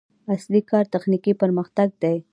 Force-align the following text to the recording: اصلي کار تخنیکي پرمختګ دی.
اصلي 0.33 0.61
کار 0.69 0.85
تخنیکي 0.93 1.33
پرمختګ 1.41 1.87
دی. 2.01 2.17